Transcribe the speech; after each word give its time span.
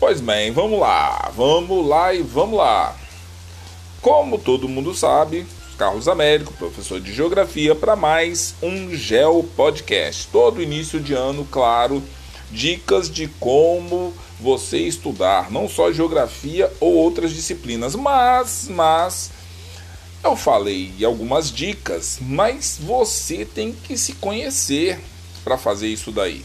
Pois 0.00 0.20
bem, 0.20 0.52
vamos 0.52 0.78
lá, 0.78 1.32
vamos 1.34 1.84
lá 1.84 2.14
e 2.14 2.22
vamos 2.22 2.56
lá. 2.56 2.94
Como 4.00 4.38
todo 4.38 4.68
mundo 4.68 4.94
sabe, 4.94 5.44
Carlos 5.76 6.06
Américo, 6.06 6.52
professor 6.52 7.00
de 7.00 7.12
Geografia, 7.12 7.74
para 7.74 7.96
mais 7.96 8.54
um 8.62 8.94
Geo 8.94 9.42
Podcast. 9.56 10.28
Todo 10.30 10.62
início 10.62 11.00
de 11.00 11.14
ano, 11.14 11.44
claro, 11.50 12.00
dicas 12.48 13.10
de 13.10 13.26
como 13.40 14.14
você 14.38 14.78
estudar, 14.78 15.50
não 15.50 15.68
só 15.68 15.92
Geografia 15.92 16.72
ou 16.78 16.94
outras 16.94 17.32
disciplinas, 17.32 17.96
mas, 17.96 18.68
mas 18.70 19.32
eu 20.22 20.36
falei 20.36 20.92
algumas 21.04 21.50
dicas, 21.50 22.20
mas 22.22 22.78
você 22.80 23.44
tem 23.44 23.72
que 23.72 23.98
se 23.98 24.12
conhecer 24.12 25.00
para 25.42 25.58
fazer 25.58 25.88
isso 25.88 26.12
daí. 26.12 26.44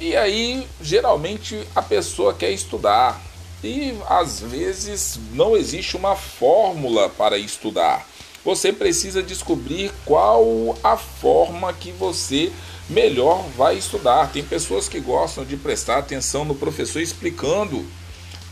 E 0.00 0.16
aí, 0.16 0.66
geralmente 0.80 1.62
a 1.76 1.82
pessoa 1.82 2.32
quer 2.32 2.50
estudar 2.50 3.20
e 3.62 3.94
às 4.08 4.40
vezes 4.40 5.20
não 5.32 5.56
existe 5.56 5.96
uma 5.96 6.16
fórmula 6.16 7.08
para 7.10 7.36
estudar. 7.36 8.06
Você 8.42 8.72
precisa 8.72 9.22
descobrir 9.22 9.92
qual 10.06 10.74
a 10.82 10.96
forma 10.96 11.70
que 11.74 11.92
você 11.92 12.50
melhor 12.88 13.44
vai 13.56 13.76
estudar. 13.76 14.32
Tem 14.32 14.42
pessoas 14.42 14.88
que 14.88 14.98
gostam 14.98 15.44
de 15.44 15.56
prestar 15.58 15.98
atenção 15.98 16.44
no 16.44 16.54
professor 16.54 17.00
explicando 17.00 17.86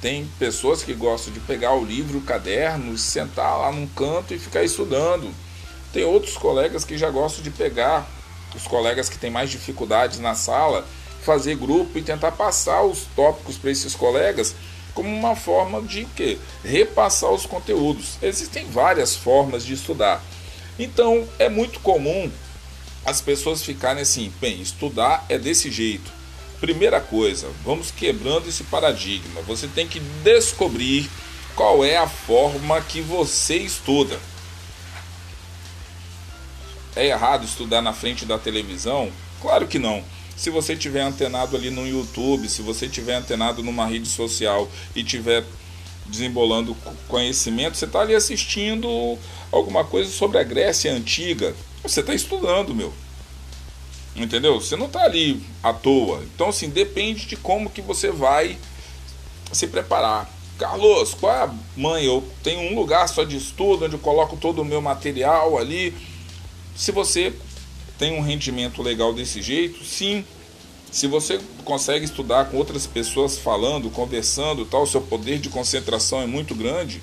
tem 0.00 0.30
pessoas 0.38 0.84
que 0.84 0.94
gostam 0.94 1.32
de 1.32 1.40
pegar 1.40 1.74
o 1.74 1.84
livro, 1.84 2.18
o 2.18 2.22
caderno, 2.22 2.96
sentar 2.96 3.58
lá 3.58 3.72
num 3.72 3.86
canto 3.86 4.32
e 4.32 4.38
ficar 4.38 4.62
estudando. 4.62 5.28
Tem 5.92 6.04
outros 6.04 6.36
colegas 6.36 6.84
que 6.84 6.96
já 6.96 7.10
gostam 7.10 7.42
de 7.42 7.50
pegar 7.50 8.06
os 8.54 8.64
colegas 8.66 9.08
que 9.08 9.18
têm 9.18 9.30
mais 9.30 9.50
dificuldades 9.50 10.20
na 10.20 10.36
sala, 10.36 10.86
fazer 11.28 11.56
grupo 11.56 11.98
e 11.98 12.02
tentar 12.02 12.32
passar 12.32 12.82
os 12.84 13.00
tópicos 13.14 13.58
para 13.58 13.70
esses 13.70 13.94
colegas 13.94 14.54
como 14.94 15.14
uma 15.14 15.36
forma 15.36 15.82
de 15.82 16.06
que 16.06 16.38
repassar 16.64 17.30
os 17.30 17.44
conteúdos. 17.44 18.16
Existem 18.22 18.64
várias 18.64 19.14
formas 19.14 19.62
de 19.62 19.74
estudar. 19.74 20.24
Então 20.78 21.28
é 21.38 21.50
muito 21.50 21.80
comum 21.80 22.32
as 23.04 23.20
pessoas 23.20 23.62
ficarem 23.62 24.02
assim, 24.02 24.32
bem, 24.40 24.62
estudar 24.62 25.26
é 25.28 25.36
desse 25.36 25.70
jeito. 25.70 26.10
Primeira 26.60 26.98
coisa, 26.98 27.50
vamos 27.62 27.90
quebrando 27.90 28.48
esse 28.48 28.64
paradigma. 28.64 29.42
Você 29.42 29.68
tem 29.68 29.86
que 29.86 30.00
descobrir 30.00 31.10
qual 31.54 31.84
é 31.84 31.98
a 31.98 32.08
forma 32.08 32.80
que 32.80 33.02
você 33.02 33.58
estuda. 33.58 34.18
É 36.96 37.08
errado 37.08 37.44
estudar 37.44 37.82
na 37.82 37.92
frente 37.92 38.24
da 38.24 38.38
televisão? 38.38 39.12
Claro 39.42 39.66
que 39.68 39.78
não. 39.78 40.02
Se 40.38 40.50
você 40.50 40.76
tiver 40.76 41.00
antenado 41.00 41.56
ali 41.56 41.68
no 41.68 41.84
YouTube, 41.84 42.48
se 42.48 42.62
você 42.62 42.88
tiver 42.88 43.16
antenado 43.16 43.60
numa 43.60 43.84
rede 43.84 44.08
social 44.08 44.68
e 44.94 45.02
tiver 45.02 45.44
desembolando 46.06 46.76
conhecimento, 47.08 47.76
você 47.76 47.86
está 47.86 48.02
ali 48.02 48.14
assistindo 48.14 49.18
alguma 49.50 49.82
coisa 49.84 50.08
sobre 50.08 50.38
a 50.38 50.44
Grécia 50.44 50.92
antiga. 50.92 51.56
Você 51.82 51.98
está 51.98 52.14
estudando, 52.14 52.72
meu. 52.72 52.94
Entendeu? 54.14 54.60
Você 54.60 54.76
não 54.76 54.86
está 54.86 55.02
ali 55.02 55.42
à 55.60 55.72
toa. 55.72 56.22
Então, 56.32 56.50
assim, 56.50 56.70
depende 56.70 57.26
de 57.26 57.36
como 57.36 57.68
que 57.68 57.82
você 57.82 58.12
vai 58.12 58.56
se 59.50 59.66
preparar. 59.66 60.30
Carlos, 60.56 61.14
qual 61.14 61.34
é 61.34 61.42
a 61.42 61.54
mãe? 61.76 62.04
Eu 62.04 62.22
tenho 62.44 62.60
um 62.60 62.76
lugar 62.76 63.08
só 63.08 63.24
de 63.24 63.36
estudo 63.36 63.86
onde 63.86 63.94
eu 63.94 64.00
coloco 64.00 64.36
todo 64.36 64.62
o 64.62 64.64
meu 64.64 64.80
material 64.80 65.58
ali. 65.58 65.92
Se 66.76 66.92
você 66.92 67.34
tem 67.98 68.16
um 68.16 68.20
rendimento 68.20 68.82
legal 68.82 69.12
desse 69.12 69.42
jeito, 69.42 69.84
sim. 69.84 70.24
Se 70.90 71.06
você 71.06 71.40
consegue 71.64 72.04
estudar 72.04 72.46
com 72.46 72.56
outras 72.56 72.86
pessoas 72.86 73.36
falando, 73.36 73.90
conversando, 73.90 74.64
tal, 74.64 74.86
seu 74.86 75.00
poder 75.00 75.38
de 75.38 75.50
concentração 75.50 76.22
é 76.22 76.26
muito 76.26 76.54
grande. 76.54 77.02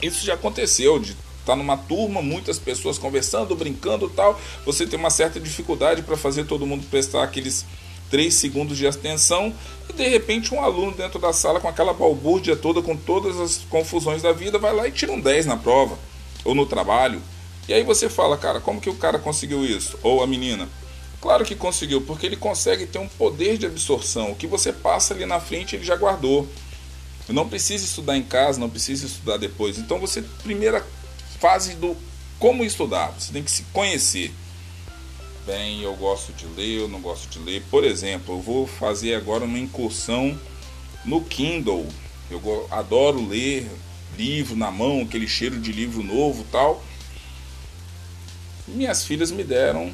Isso 0.00 0.24
já 0.24 0.34
aconteceu 0.34 0.98
de 0.98 1.16
está 1.46 1.54
numa 1.54 1.76
turma, 1.76 2.20
muitas 2.20 2.58
pessoas 2.58 2.98
conversando, 2.98 3.54
brincando 3.54 4.08
tal, 4.08 4.38
você 4.64 4.84
tem 4.84 4.98
uma 4.98 5.10
certa 5.10 5.38
dificuldade 5.38 6.02
para 6.02 6.16
fazer 6.16 6.44
todo 6.44 6.66
mundo 6.66 6.84
prestar 6.90 7.22
aqueles 7.22 7.64
3 8.10 8.34
segundos 8.34 8.76
de 8.76 8.84
atenção 8.84 9.54
e 9.88 9.92
de 9.92 10.08
repente 10.08 10.52
um 10.52 10.60
aluno 10.60 10.90
dentro 10.90 11.20
da 11.20 11.32
sala 11.32 11.60
com 11.60 11.68
aquela 11.68 11.94
balbúrdia 11.94 12.56
toda, 12.56 12.82
com 12.82 12.96
todas 12.96 13.38
as 13.40 13.58
confusões 13.70 14.22
da 14.22 14.32
vida, 14.32 14.58
vai 14.58 14.74
lá 14.74 14.88
e 14.88 14.92
tira 14.92 15.12
um 15.12 15.20
10 15.20 15.46
na 15.46 15.56
prova 15.56 15.96
ou 16.44 16.52
no 16.52 16.66
trabalho. 16.66 17.22
E 17.68 17.74
aí 17.74 17.82
você 17.82 18.08
fala, 18.08 18.36
cara, 18.36 18.60
como 18.60 18.80
que 18.80 18.90
o 18.90 18.94
cara 18.94 19.18
conseguiu 19.18 19.64
isso? 19.64 19.98
Ou 20.02 20.22
a 20.22 20.26
menina? 20.26 20.68
Claro 21.20 21.44
que 21.44 21.54
conseguiu, 21.54 22.00
porque 22.02 22.26
ele 22.26 22.36
consegue 22.36 22.86
ter 22.86 22.98
um 22.98 23.08
poder 23.08 23.58
de 23.58 23.66
absorção. 23.66 24.30
O 24.30 24.36
que 24.36 24.46
você 24.46 24.72
passa 24.72 25.14
ali 25.14 25.26
na 25.26 25.40
frente, 25.40 25.74
ele 25.74 25.84
já 25.84 25.96
guardou. 25.96 26.48
Não 27.28 27.48
precisa 27.48 27.84
estudar 27.84 28.16
em 28.16 28.22
casa, 28.22 28.60
não 28.60 28.70
precisa 28.70 29.06
estudar 29.06 29.36
depois. 29.36 29.78
Então 29.78 29.98
você, 29.98 30.22
primeira 30.22 30.86
fase 31.40 31.74
do 31.74 31.96
como 32.38 32.64
estudar. 32.64 33.12
Você 33.18 33.32
tem 33.32 33.42
que 33.42 33.50
se 33.50 33.62
conhecer. 33.72 34.32
Bem, 35.44 35.82
eu 35.82 35.94
gosto 35.94 36.32
de 36.32 36.46
ler, 36.46 36.80
eu 36.80 36.88
não 36.88 37.00
gosto 37.00 37.28
de 37.28 37.38
ler. 37.38 37.62
Por 37.70 37.84
exemplo, 37.84 38.36
eu 38.36 38.40
vou 38.40 38.66
fazer 38.66 39.14
agora 39.14 39.44
uma 39.44 39.58
incursão 39.58 40.38
no 41.04 41.22
Kindle. 41.24 41.86
Eu 42.30 42.66
adoro 42.70 43.26
ler 43.26 43.68
livro 44.16 44.56
na 44.56 44.70
mão, 44.70 45.02
aquele 45.02 45.28
cheiro 45.28 45.58
de 45.58 45.72
livro 45.72 46.02
novo, 46.02 46.44
tal. 46.50 46.82
Minhas 48.68 49.04
filhas 49.04 49.30
me 49.30 49.44
deram 49.44 49.92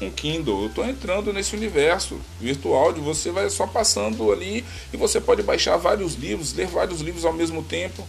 um 0.00 0.10
Kindle. 0.10 0.62
Eu 0.62 0.68
estou 0.68 0.84
entrando 0.84 1.32
nesse 1.32 1.56
universo 1.56 2.20
virtual 2.40 2.92
de 2.92 3.00
você 3.00 3.30
vai 3.30 3.48
só 3.48 3.66
passando 3.66 4.30
ali 4.32 4.64
e 4.92 4.96
você 4.96 5.20
pode 5.20 5.42
baixar 5.42 5.76
vários 5.76 6.14
livros, 6.14 6.52
ler 6.52 6.66
vários 6.66 7.00
livros 7.00 7.24
ao 7.24 7.32
mesmo 7.32 7.62
tempo. 7.62 8.06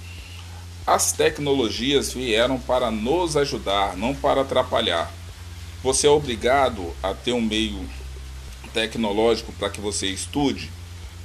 As 0.86 1.14
tecnologias 1.14 2.12
vieram 2.12 2.60
para 2.60 2.92
nos 2.92 3.38
ajudar, 3.38 3.96
não 3.96 4.14
para 4.14 4.42
atrapalhar. 4.42 5.12
Você 5.82 6.08
é 6.08 6.10
obrigado 6.10 6.94
a 7.02 7.14
ter 7.14 7.32
um 7.32 7.42
meio 7.42 7.88
tecnológico 8.74 9.54
para 9.54 9.70
que 9.70 9.80
você 9.80 10.08
estude? 10.08 10.70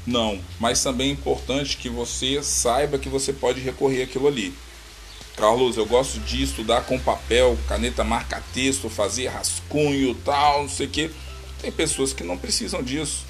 Não, 0.07 0.41
mas 0.61 0.83
também 0.83 1.11
é 1.11 1.13
importante 1.13 1.77
que 1.77 1.89
você 1.89 2.43
saiba 2.43 2.99
que 2.99 3.09
você 3.09 3.33
pode 3.33 3.61
recorrer 3.61 4.03
aquilo 4.03 4.29
ali. 4.29 4.55
Carlos, 5.39 5.77
eu 5.77 5.87
gosto 5.87 6.19
de 6.21 6.43
estudar 6.43 6.83
com 6.83 6.99
papel, 6.99 7.57
caneta 7.69 8.03
marca-texto, 8.03 8.91
fazer 8.91 9.29
rascunho, 9.29 10.15
tal, 10.17 10.63
não 10.63 10.69
sei 10.69 10.87
o 10.87 10.91
que. 10.91 11.11
Tem 11.63 11.71
pessoas 11.73 12.13
que 12.13 12.25
não 12.25 12.37
precisam 12.37 12.83
disso. 12.83 13.25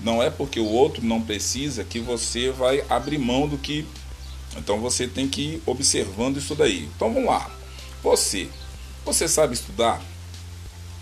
Não 0.00 0.22
é 0.22 0.30
porque 0.30 0.58
o 0.58 0.66
outro 0.66 1.04
não 1.04 1.20
precisa 1.22 1.84
que 1.84 2.00
você 2.00 2.50
vai 2.50 2.84
abrir 2.88 3.18
mão 3.18 3.46
do 3.46 3.56
que 3.56 3.86
então 4.56 4.80
você 4.80 5.06
tem 5.06 5.28
que 5.28 5.42
ir 5.42 5.62
observando 5.66 6.38
isso 6.38 6.54
daí. 6.54 6.88
Então 6.96 7.12
vamos 7.12 7.28
lá. 7.28 7.50
Você, 8.02 8.48
você 9.04 9.28
sabe 9.28 9.54
estudar? 9.54 10.00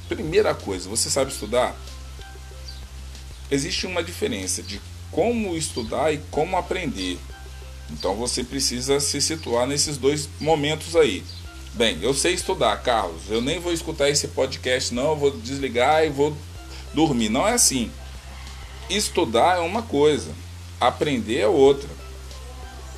Primeira 0.08 0.54
coisa, 0.54 0.88
você 0.88 1.08
sabe 1.08 1.30
estudar? 1.30 1.74
Existe 3.50 3.86
uma 3.86 4.02
diferença 4.02 4.62
de 4.62 4.80
como 5.10 5.56
estudar 5.56 6.12
e 6.12 6.18
como 6.30 6.56
aprender. 6.56 7.18
Então 7.90 8.14
você 8.14 8.42
precisa 8.42 8.98
se 9.00 9.20
situar 9.20 9.66
nesses 9.66 9.96
dois 9.96 10.28
momentos 10.40 10.96
aí. 10.96 11.22
Bem, 11.74 11.98
eu 12.02 12.14
sei 12.14 12.34
estudar, 12.34 12.76
Carlos. 12.82 13.22
Eu 13.28 13.40
nem 13.40 13.58
vou 13.58 13.72
escutar 13.72 14.08
esse 14.08 14.28
podcast, 14.28 14.94
não. 14.94 15.10
Eu 15.10 15.16
vou 15.16 15.30
desligar 15.30 16.04
e 16.04 16.08
vou 16.08 16.36
dormir. 16.94 17.28
Não 17.28 17.46
é 17.46 17.52
assim. 17.52 17.90
Estudar 18.88 19.56
é 19.56 19.60
uma 19.60 19.82
coisa, 19.82 20.30
aprender 20.80 21.40
é 21.40 21.48
outra. 21.48 21.88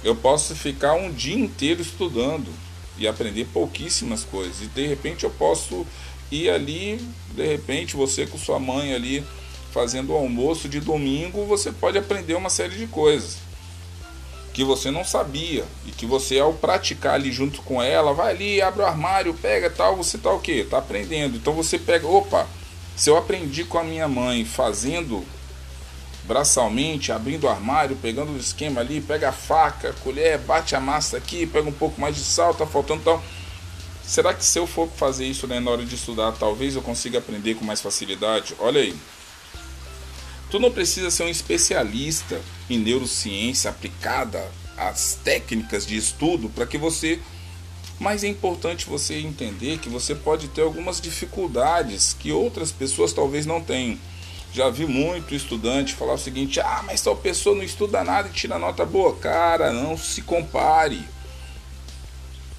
Eu 0.05 0.15
posso 0.15 0.55
ficar 0.55 0.95
um 0.95 1.13
dia 1.13 1.37
inteiro 1.37 1.81
estudando 1.81 2.53
e 2.99 3.09
aprender 3.09 3.47
pouquíssimas 3.47 4.25
coisas. 4.25 4.63
E 4.63 4.67
de 4.67 4.87
repente 4.87 5.25
eu 5.25 5.31
posso 5.31 5.87
ir 6.31 6.51
ali, 6.51 7.01
de 7.35 7.47
repente 7.47 7.97
você 7.97 8.27
com 8.27 8.37
sua 8.37 8.59
mãe 8.59 8.93
ali 8.93 9.25
fazendo 9.73 10.12
o 10.12 10.17
almoço 10.17 10.69
de 10.69 10.81
domingo, 10.81 11.44
você 11.47 11.71
pode 11.71 11.99
aprender 11.99 12.35
uma 12.35 12.50
série 12.50 12.77
de 12.77 12.87
coisas 12.87 13.45
que 14.56 14.64
você 14.64 14.91
não 14.91 15.05
sabia 15.05 15.67
e 15.85 15.91
que 15.91 16.06
você 16.06 16.41
ao 16.41 16.55
praticar 16.55 17.12
ali 17.12 17.31
junto 17.31 17.61
com 17.61 17.82
ela, 17.82 18.14
vai 18.14 18.31
ali, 18.31 18.62
abre 18.62 18.81
o 18.81 18.87
armário, 18.87 19.35
pega 19.35 19.69
tal, 19.69 19.94
você 19.94 20.17
tá 20.17 20.32
o 20.32 20.41
quê? 20.41 20.67
Tá 20.69 20.79
aprendendo. 20.79 21.37
Então 21.37 21.53
você 21.53 21.79
pega, 21.79 22.08
opa, 22.08 22.47
se 22.97 23.11
eu 23.11 23.19
aprendi 23.19 23.64
com 23.64 23.76
a 23.76 23.85
minha 23.85 24.08
mãe 24.08 24.47
fazendo 24.47 25.23
braçalmente, 26.25 27.12
abrindo 27.12 27.44
o 27.44 27.50
armário, 27.50 27.99
pegando 28.00 28.32
o 28.32 28.38
esquema 28.38 28.81
ali, 28.81 28.99
pega 28.99 29.29
a 29.29 29.32
faca, 29.32 29.94
colher, 30.03 30.38
bate 30.38 30.75
a 30.75 30.81
massa 30.81 31.19
aqui, 31.19 31.47
pega 31.47 31.69
um 31.69 31.73
pouco 31.73 32.00
mais 32.00 32.17
de 32.17 32.23
sal, 32.23 32.55
tá 32.55 32.64
faltando 32.64 33.03
tal. 33.03 33.23
Será 34.03 34.32
que 34.32 34.43
se 34.43 34.58
eu 34.58 34.67
for 34.67 34.88
fazer 34.88 35.26
isso 35.26 35.47
né, 35.47 35.61
na 35.61 35.70
hora 35.70 35.85
de 35.85 35.97
estudar, 35.97 36.32
talvez 36.32 36.75
eu 36.75 36.81
consiga 36.81 37.19
aprender 37.19 37.56
com 37.56 37.64
mais 37.67 37.82
facilidade? 37.82 38.55
Olha 38.58 38.81
aí. 38.81 38.97
Tu 40.50 40.58
não 40.60 40.70
precisa 40.70 41.10
ser 41.10 41.25
um 41.25 41.28
especialista 41.28 42.40
em 42.70 42.78
neurociência 42.78 43.70
aplicada 43.70 44.44
às 44.76 45.19
técnicas 45.25 45.87
de 45.87 45.96
estudo 45.96 46.48
para 46.48 46.66
que 46.66 46.78
você. 46.78 47.20
Mas 47.98 48.22
é 48.22 48.28
importante 48.28 48.87
você 48.87 49.19
entender 49.19 49.78
que 49.78 49.88
você 49.88 50.14
pode 50.14 50.48
ter 50.48 50.62
algumas 50.62 51.00
dificuldades 51.00 52.14
que 52.19 52.31
outras 52.31 52.70
pessoas 52.70 53.12
talvez 53.12 53.46
não 53.46 53.60
tenham. 53.60 53.98
Já 54.52 54.70
vi 54.70 54.87
muito 54.87 55.34
estudante 55.34 55.94
falar 55.94 56.14
o 56.14 56.19
seguinte: 56.19 56.60
ah, 56.60 56.82
mas 56.87 57.02
tal 57.02 57.16
pessoa 57.16 57.56
não 57.56 57.62
estuda 57.62 58.04
nada 58.04 58.28
e 58.28 58.32
tira 58.32 58.58
nota 58.58 58.84
boa. 58.84 59.16
Cara, 59.16 59.72
não 59.72 59.98
se 59.98 60.22
compare. 60.22 61.02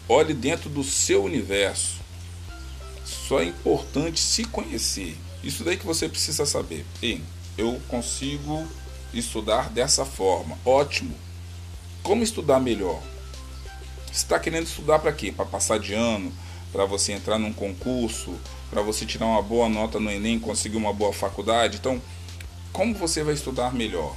Olhe 0.09 0.33
dentro 0.33 0.69
do 0.69 0.83
seu 0.83 1.23
universo. 1.23 1.97
Só 3.05 3.39
é 3.39 3.45
importante 3.45 4.19
se 4.19 4.43
conhecer. 4.43 5.17
Isso 5.43 5.63
daí 5.63 5.77
que 5.77 5.85
você 5.85 6.09
precisa 6.09 6.45
saber. 6.45 6.85
Ei, 7.01 7.21
eu 7.57 7.81
consigo 7.87 8.67
estudar 9.13 9.69
dessa 9.69 10.05
forma. 10.05 10.57
Ótimo. 10.65 11.15
Como 12.03 12.23
estudar 12.23 12.59
melhor? 12.59 13.01
Você 14.05 14.23
está 14.23 14.39
querendo 14.39 14.67
estudar 14.67 14.99
para 14.99 15.11
quê? 15.11 15.31
Para 15.31 15.45
passar 15.45 15.79
de 15.79 15.93
ano? 15.93 16.31
Para 16.71 16.85
você 16.85 17.13
entrar 17.13 17.39
num 17.39 17.53
concurso? 17.53 18.35
Para 18.69 18.81
você 18.81 19.05
tirar 19.05 19.25
uma 19.25 19.41
boa 19.41 19.67
nota 19.67 19.99
no 19.99 20.11
Enem, 20.11 20.39
conseguir 20.39 20.77
uma 20.77 20.93
boa 20.93 21.13
faculdade? 21.13 21.77
Então, 21.77 22.01
como 22.71 22.93
você 22.93 23.23
vai 23.23 23.33
estudar 23.33 23.73
melhor? 23.73 24.15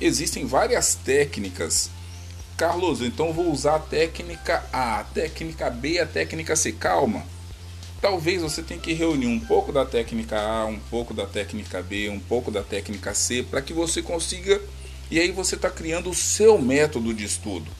Existem 0.00 0.46
várias 0.46 0.94
técnicas. 0.94 1.90
Carlos, 2.56 3.00
então 3.00 3.32
vou 3.32 3.50
usar 3.50 3.76
a 3.76 3.80
técnica 3.80 4.64
A, 4.72 5.00
a 5.00 5.04
técnica 5.04 5.70
B, 5.70 5.98
a 5.98 6.06
técnica 6.06 6.56
C. 6.56 6.72
Calma 6.72 7.24
talvez 8.00 8.42
você 8.42 8.62
tenha 8.62 8.80
que 8.80 8.92
reunir 8.92 9.26
um 9.26 9.38
pouco 9.38 9.72
da 9.72 9.84
técnica 9.84 10.40
A, 10.40 10.66
um 10.66 10.78
pouco 10.78 11.12
da 11.12 11.26
técnica 11.26 11.82
B, 11.82 12.08
um 12.08 12.20
pouco 12.20 12.50
da 12.50 12.62
técnica 12.62 13.14
C, 13.14 13.42
para 13.42 13.60
que 13.60 13.72
você 13.72 14.02
consiga. 14.02 14.60
E 15.10 15.18
aí 15.18 15.30
você 15.30 15.56
está 15.56 15.68
criando 15.68 16.10
o 16.10 16.14
seu 16.14 16.58
método 16.58 17.12
de 17.12 17.24
estudo. 17.24 17.70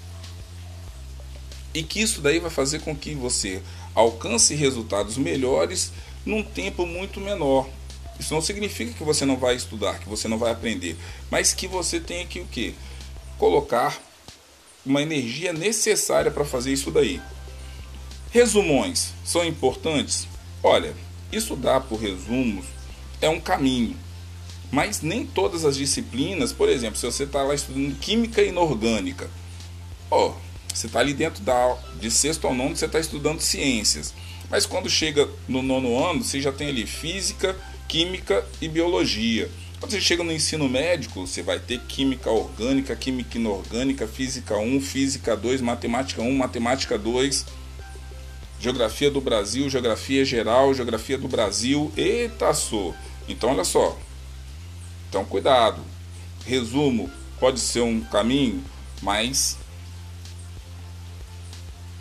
E 1.72 1.82
que 1.82 2.00
isso 2.00 2.20
daí 2.20 2.40
vai 2.40 2.50
fazer 2.50 2.80
com 2.80 2.94
que 2.94 3.14
você 3.14 3.62
alcance 3.94 4.54
resultados 4.54 5.16
melhores 5.16 5.92
num 6.26 6.42
tempo 6.42 6.84
muito 6.84 7.20
menor. 7.20 7.68
Isso 8.18 8.34
não 8.34 8.42
significa 8.42 8.92
que 8.92 9.04
você 9.04 9.24
não 9.24 9.36
vai 9.36 9.54
estudar, 9.54 9.98
que 9.98 10.08
você 10.08 10.28
não 10.28 10.36
vai 10.36 10.52
aprender, 10.52 10.96
mas 11.30 11.54
que 11.54 11.66
você 11.66 11.98
tenha 11.98 12.26
que 12.26 12.40
o 12.40 12.46
quê? 12.46 12.74
Colocar 13.38 13.98
uma 14.84 15.00
energia 15.00 15.52
necessária 15.52 16.30
para 16.30 16.44
fazer 16.44 16.72
isso 16.72 16.90
daí. 16.90 17.20
Resumões 18.32 19.12
são 19.24 19.44
importantes? 19.44 20.28
Olha, 20.62 20.94
estudar 21.32 21.80
por 21.80 22.00
resumos 22.00 22.64
é 23.20 23.28
um 23.28 23.40
caminho, 23.40 23.96
mas 24.70 25.02
nem 25.02 25.26
todas 25.26 25.64
as 25.64 25.76
disciplinas, 25.76 26.52
por 26.52 26.68
exemplo, 26.68 26.96
se 26.96 27.04
você 27.04 27.24
está 27.24 27.42
lá 27.42 27.56
estudando 27.56 27.98
química 27.98 28.40
inorgânica, 28.40 29.28
ó, 30.08 30.32
você 30.72 30.86
está 30.86 31.00
ali 31.00 31.12
dentro 31.12 31.42
da 31.42 31.76
de 31.98 32.08
sexto 32.08 32.46
ao 32.46 32.54
nono, 32.54 32.76
você 32.76 32.86
está 32.86 33.00
estudando 33.00 33.40
ciências, 33.40 34.14
mas 34.48 34.64
quando 34.64 34.88
chega 34.88 35.28
no 35.48 35.60
nono 35.60 35.98
ano, 35.98 36.22
você 36.22 36.40
já 36.40 36.52
tem 36.52 36.68
ali 36.68 36.86
física, 36.86 37.56
química 37.88 38.46
e 38.60 38.68
biologia. 38.68 39.50
Quando 39.80 39.90
você 39.90 40.00
chega 40.00 40.22
no 40.22 40.32
ensino 40.32 40.68
médico, 40.68 41.26
você 41.26 41.42
vai 41.42 41.58
ter 41.58 41.80
química 41.80 42.30
orgânica, 42.30 42.94
química 42.94 43.38
inorgânica, 43.38 44.06
física 44.06 44.56
1, 44.56 44.80
física 44.80 45.36
2, 45.36 45.60
matemática 45.60 46.22
1, 46.22 46.32
matemática 46.32 46.96
2 46.96 47.58
Geografia 48.60 49.10
do 49.10 49.20
Brasil, 49.20 49.70
Geografia 49.70 50.24
Geral, 50.24 50.74
Geografia 50.74 51.16
do 51.16 51.26
Brasil. 51.26 51.90
Eita, 51.96 52.52
sou. 52.52 52.94
Então, 53.26 53.50
olha 53.50 53.64
só. 53.64 53.98
Então, 55.08 55.24
cuidado. 55.24 55.80
Resumo 56.44 57.10
pode 57.38 57.58
ser 57.58 57.80
um 57.80 58.00
caminho, 58.00 58.62
mas 59.00 59.56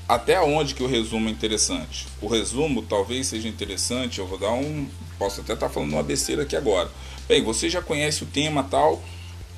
até 0.07 0.41
onde 0.41 0.73
que 0.73 0.83
o 0.83 0.87
resumo 0.87 1.29
é 1.29 1.31
interessante? 1.31 2.07
O 2.21 2.27
resumo 2.27 2.81
talvez 2.81 3.27
seja 3.27 3.47
interessante, 3.47 4.19
eu 4.19 4.27
vou 4.27 4.37
dar 4.37 4.51
um, 4.51 4.87
posso 5.17 5.39
até 5.39 5.53
estar 5.53 5.67
tá 5.67 5.73
falando 5.73 5.93
uma 5.93 6.03
besteira 6.03 6.43
aqui 6.43 6.55
agora. 6.55 6.89
Bem, 7.27 7.43
você 7.43 7.69
já 7.69 7.81
conhece 7.81 8.23
o 8.23 8.25
tema 8.25 8.63
tal, 8.63 9.01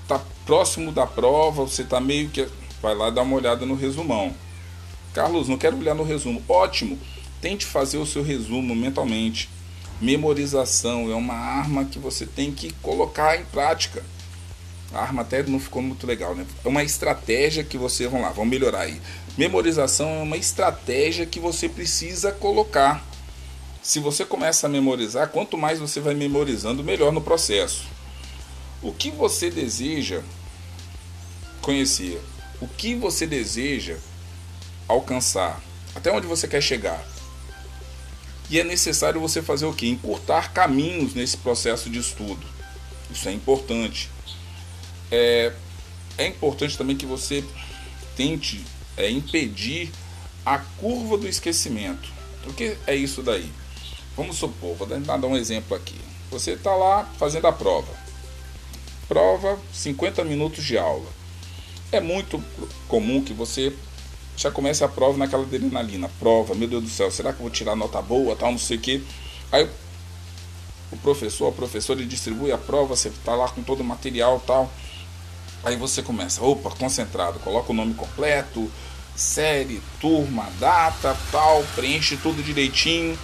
tá 0.07 0.21
próximo 0.45 0.91
da 0.91 1.07
prova, 1.07 1.63
você 1.63 1.83
tá 1.83 1.99
meio 1.99 2.29
que 2.29 2.47
vai 2.81 2.93
lá 2.93 3.09
dar 3.09 3.21
uma 3.21 3.37
olhada 3.37 3.65
no 3.65 3.75
resumão. 3.75 4.35
Carlos, 5.13 5.47
não 5.47 5.57
quero 5.57 5.77
olhar 5.77 5.95
no 5.95 6.03
resumo. 6.03 6.41
Ótimo. 6.47 6.97
Tente 7.41 7.65
fazer 7.65 7.97
o 7.97 8.05
seu 8.05 8.23
resumo 8.23 8.75
mentalmente. 8.75 9.49
Memorização 9.99 11.11
é 11.11 11.15
uma 11.15 11.33
arma 11.33 11.85
que 11.85 11.99
você 11.99 12.25
tem 12.25 12.51
que 12.51 12.71
colocar 12.81 13.39
em 13.39 13.45
prática. 13.45 14.03
A 14.93 14.99
arma 14.99 15.21
até 15.21 15.41
não 15.43 15.59
ficou 15.59 15.81
muito 15.81 16.05
legal, 16.05 16.35
né? 16.35 16.45
É 16.63 16.67
uma 16.67 16.83
estratégia 16.83 17.63
que 17.63 17.77
você, 17.77 18.07
vamos 18.07 18.25
lá, 18.25 18.31
vamos 18.31 18.49
melhorar 18.49 18.81
aí. 18.81 19.01
Memorização 19.37 20.09
é 20.09 20.23
uma 20.23 20.37
estratégia 20.37 21.25
que 21.25 21.39
você 21.39 21.69
precisa 21.69 22.31
colocar. 22.31 23.05
Se 23.81 23.99
você 23.99 24.25
começa 24.25 24.67
a 24.67 24.69
memorizar, 24.69 25.29
quanto 25.29 25.57
mais 25.57 25.79
você 25.79 25.99
vai 25.99 26.13
memorizando, 26.13 26.83
melhor 26.83 27.11
no 27.11 27.21
processo. 27.21 27.85
O 28.81 28.91
que 28.91 29.11
você 29.11 29.49
deseja 29.49 30.21
conhecer? 31.61 32.21
O 32.59 32.67
que 32.67 32.95
você 32.95 33.25
deseja 33.25 33.97
alcançar, 34.91 35.61
até 35.95 36.11
onde 36.11 36.27
você 36.27 36.47
quer 36.47 36.61
chegar. 36.61 37.03
E 38.49 38.59
é 38.59 38.63
necessário 38.63 39.21
você 39.21 39.41
fazer 39.41 39.65
o 39.65 39.73
que? 39.73 39.87
Encurtar 39.87 40.51
caminhos 40.51 41.13
nesse 41.13 41.37
processo 41.37 41.89
de 41.89 41.99
estudo. 41.99 42.45
Isso 43.09 43.29
é 43.29 43.31
importante. 43.31 44.09
É, 45.09 45.53
é 46.17 46.27
importante 46.27 46.77
também 46.77 46.95
que 46.95 47.05
você 47.05 47.43
tente 48.15 48.63
é, 48.97 49.09
impedir 49.09 49.91
a 50.45 50.57
curva 50.57 51.17
do 51.17 51.27
esquecimento. 51.27 52.09
O 52.45 52.53
que 52.53 52.75
é 52.85 52.95
isso 52.95 53.21
daí? 53.21 53.49
Vamos 54.17 54.37
supor, 54.37 54.75
vou 54.75 54.87
dar 54.87 55.27
um 55.27 55.37
exemplo 55.37 55.75
aqui. 55.75 55.99
Você 56.29 56.51
está 56.51 56.75
lá 56.75 57.09
fazendo 57.17 57.47
a 57.47 57.53
prova. 57.53 57.93
Prova, 59.07 59.59
50 59.73 60.23
minutos 60.23 60.63
de 60.63 60.77
aula. 60.77 61.07
É 61.91 61.99
muito 61.99 62.43
comum 62.87 63.23
que 63.23 63.33
você 63.33 63.73
já 64.41 64.49
começa 64.49 64.85
a 64.85 64.87
prova 64.87 65.17
naquela 65.17 65.43
adrenalina. 65.43 66.09
Prova, 66.19 66.55
meu 66.55 66.67
Deus 66.67 66.83
do 66.83 66.89
céu, 66.89 67.11
será 67.11 67.31
que 67.31 67.39
eu 67.39 67.43
vou 67.43 67.51
tirar 67.51 67.75
nota 67.75 68.01
boa, 68.01 68.35
tal, 68.35 68.51
não 68.51 68.57
sei 68.57 68.77
o 68.77 68.79
quê. 68.79 69.01
Aí 69.51 69.69
o 70.91 70.97
professor, 70.97 71.49
a 71.49 71.51
professora, 71.51 71.99
ele 71.99 72.09
distribui 72.09 72.51
a 72.51 72.57
prova, 72.57 72.95
você 72.95 73.09
está 73.09 73.35
lá 73.35 73.47
com 73.47 73.61
todo 73.61 73.81
o 73.81 73.83
material 73.83 74.41
tal. 74.45 74.71
Aí 75.63 75.75
você 75.75 76.01
começa, 76.01 76.43
opa, 76.43 76.71
concentrado, 76.71 77.39
coloca 77.39 77.71
o 77.71 77.75
nome 77.75 77.93
completo, 77.93 78.69
série, 79.15 79.79
turma, 79.99 80.49
data, 80.59 81.15
tal, 81.31 81.63
preenche 81.75 82.17
tudo 82.17 82.41
direitinho. 82.41 83.17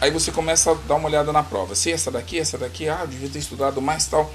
Aí 0.00 0.12
você 0.12 0.30
começa 0.30 0.70
a 0.70 0.74
dar 0.74 0.94
uma 0.94 1.08
olhada 1.08 1.32
na 1.32 1.42
prova. 1.42 1.74
Se 1.74 1.90
essa 1.90 2.12
daqui, 2.12 2.38
essa 2.38 2.56
daqui, 2.56 2.88
ah, 2.88 3.04
devia 3.04 3.28
ter 3.28 3.40
estudado 3.40 3.82
mais 3.82 4.06
tal. 4.06 4.32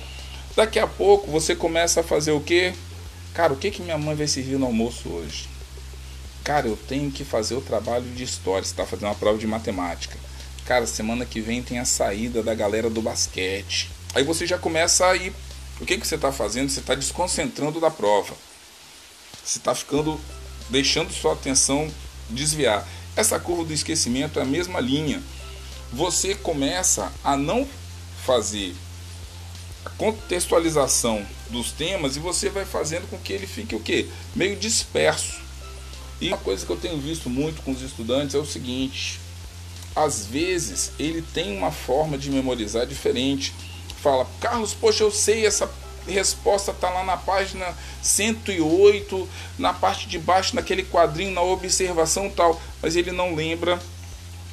Daqui 0.54 0.80
a 0.80 0.86
pouco 0.86 1.32
você 1.32 1.56
começa 1.56 2.02
a 2.02 2.04
fazer 2.04 2.34
o 2.34 2.42
quê? 2.42 2.74
Cara, 3.34 3.54
o 3.54 3.56
que 3.56 3.72
que 3.72 3.82
minha 3.82 3.98
mãe 3.98 4.16
vai 4.16 4.28
servir 4.28 4.60
no 4.60 4.66
almoço 4.66 5.10
hoje? 5.10 5.55
Cara, 6.46 6.68
eu 6.68 6.78
tenho 6.78 7.12
que 7.12 7.26
fazer 7.26 7.56
o 7.56 7.62
trabalho 7.62 8.06
de 8.12 8.24
história. 8.24 8.64
Você 8.64 8.72
está 8.72 8.86
fazendo 8.86 9.10
uma 9.10 9.16
prova 9.16 9.36
de 9.36 9.48
matemática. 9.48 10.16
Cara, 10.64 10.86
semana 10.86 11.26
que 11.26 11.42
vem 11.42 11.64
tem 11.64 11.80
a 11.80 11.86
saída 11.86 12.44
da 12.44 12.54
galera 12.54 12.88
do 12.88 13.02
basquete. 13.02 13.90
Aí 14.14 14.24
você 14.24 14.46
já 14.46 14.56
começa 14.56 15.08
a 15.08 15.16
ir. 15.16 15.34
O 15.82 15.86
que, 15.88 15.98
que 15.98 16.06
você 16.06 16.14
está 16.14 16.32
fazendo? 16.32 16.70
Você 16.70 16.82
está 16.82 16.94
desconcentrando 16.94 17.82
da 17.82 17.90
prova. 17.90 18.36
Você 19.44 19.58
está 19.58 19.74
ficando. 19.74 20.22
deixando 20.70 21.12
sua 21.12 21.34
atenção 21.34 21.92
desviar. 22.30 22.88
Essa 23.16 23.40
curva 23.40 23.64
do 23.64 23.74
esquecimento 23.74 24.38
é 24.38 24.44
a 24.44 24.46
mesma 24.46 24.80
linha. 24.80 25.24
Você 25.92 26.36
começa 26.36 27.12
a 27.24 27.36
não 27.36 27.68
fazer 28.24 28.76
a 29.84 29.90
contextualização 29.90 31.26
dos 31.50 31.72
temas 31.72 32.16
e 32.16 32.20
você 32.20 32.52
vai 32.52 32.66
fazendo 32.66 33.10
com 33.10 33.18
que 33.18 33.34
ele 33.34 33.48
fique 33.48 33.76
o 33.76 33.80
quê? 33.80 34.08
Meio 34.36 34.56
disperso. 34.56 35.45
E 36.20 36.30
uma 36.30 36.38
coisa 36.38 36.66
que 36.66 36.72
eu 36.72 36.78
tenho 36.78 36.98
visto 36.98 37.30
muito 37.30 37.62
com 37.62 37.72
os 37.72 37.82
estudantes 37.82 38.36
é 38.36 38.38
o 38.38 38.46
seguinte: 38.46 39.20
às 39.96 40.26
vezes 40.26 40.92
ele 41.00 41.22
tem 41.22 41.58
uma 41.58 41.72
forma 41.72 42.18
de 42.18 42.30
memorizar 42.30 42.86
diferente. 42.86 43.54
Fala, 44.02 44.28
Carlos, 44.40 44.74
poxa, 44.74 45.04
eu 45.04 45.12
sei 45.12 45.46
essa 45.46 45.70
resposta 46.08 46.72
está 46.72 46.90
lá 46.90 47.04
na 47.04 47.18
página 47.18 47.66
108, 48.02 49.28
na 49.58 49.74
parte 49.74 50.08
de 50.08 50.20
baixo, 50.20 50.56
naquele 50.56 50.84
quadrinho, 50.84 51.32
na 51.32 51.42
observação 51.42 52.30
tal, 52.30 52.62
mas 52.82 52.96
ele 52.96 53.12
não 53.12 53.34
lembra 53.34 53.80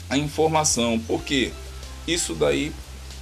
a 0.08 0.16
informação. 0.16 0.98
Por 0.98 1.22
quê? 1.22 1.52
Isso 2.06 2.34
daí 2.34 2.72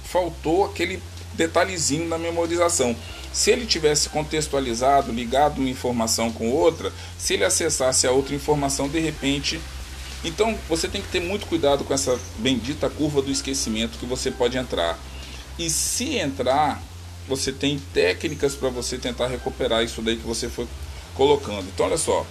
faltou 0.05 0.65
aquele 0.65 1.01
detalhezinho 1.33 2.07
na 2.07 2.17
memorização. 2.17 2.95
Se 3.33 3.51
ele 3.51 3.65
tivesse 3.65 4.09
contextualizado, 4.09 5.11
ligado 5.11 5.59
uma 5.59 5.69
informação 5.69 6.31
com 6.31 6.49
outra, 6.49 6.91
se 7.17 7.33
ele 7.33 7.45
acessasse 7.45 8.05
a 8.05 8.11
outra 8.11 8.35
informação, 8.35 8.89
de 8.89 8.99
repente. 8.99 9.59
Então 10.23 10.57
você 10.67 10.87
tem 10.87 11.01
que 11.01 11.07
ter 11.07 11.21
muito 11.21 11.47
cuidado 11.47 11.83
com 11.83 11.93
essa 11.93 12.19
bendita 12.37 12.89
curva 12.89 13.21
do 13.21 13.31
esquecimento 13.31 13.97
que 13.97 14.05
você 14.05 14.29
pode 14.29 14.57
entrar. 14.57 14.99
E 15.57 15.69
se 15.69 16.17
entrar, 16.17 16.81
você 17.27 17.51
tem 17.51 17.79
técnicas 17.93 18.55
para 18.55 18.69
você 18.69 18.97
tentar 18.97 19.27
recuperar 19.27 19.83
isso 19.83 20.01
daí 20.01 20.17
que 20.17 20.27
você 20.27 20.49
foi 20.49 20.67
colocando. 21.15 21.67
Então 21.73 21.85
olha 21.85 21.97
só, 21.97 22.25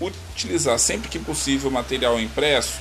utilizar 0.00 0.78
sempre 0.78 1.08
que 1.08 1.18
possível 1.18 1.70
material 1.70 2.18
impresso. 2.20 2.80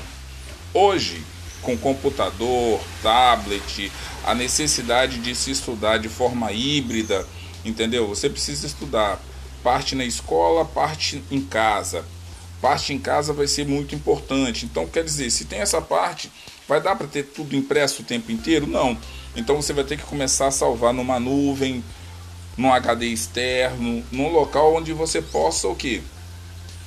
Hoje, 0.74 1.24
com 1.62 1.77
computador, 1.77 2.79
tablet, 3.01 3.91
a 4.24 4.36
necessidade 4.36 5.20
de 5.20 5.36
se 5.36 5.51
estudar 5.51 5.98
de 5.98 6.10
forma 6.10 6.51
híbrida, 6.51 7.25
entendeu? 7.65 8.07
Você 8.07 8.29
precisa 8.29 8.65
estudar 8.65 9.19
parte 9.63 9.95
na 9.95 10.05
escola, 10.05 10.63
parte 10.63 11.22
em 11.31 11.41
casa. 11.41 12.05
Parte 12.62 12.93
em 12.93 13.00
casa 13.00 13.34
vai 13.34 13.48
ser 13.48 13.65
muito 13.65 13.93
importante. 13.93 14.65
Então, 14.65 14.88
quer 14.88 15.03
dizer, 15.03 15.29
se 15.29 15.45
tem 15.45 15.60
essa 15.60 15.81
parte, 15.81 16.31
vai 16.67 16.81
dar 16.81 16.95
para 16.95 17.07
ter 17.07 17.24
tudo 17.24 17.55
impresso 17.55 18.01
o 18.01 18.05
tempo 18.05 18.31
inteiro? 18.31 18.65
Não. 18.65 18.98
Então 19.36 19.57
você 19.57 19.74
vai 19.74 19.84
ter 19.84 19.98
que 19.98 20.03
começar 20.03 20.48
a 20.48 20.51
salvar 20.51 20.93
numa 20.93 21.19
nuvem, 21.19 21.84
num 22.57 22.74
HD 22.74 23.07
externo, 23.07 24.03
num 24.12 24.31
local 24.31 24.75
onde 24.75 24.93
você 24.93 25.22
possa 25.22 25.67
o 25.67 25.75
que? 25.75 26.01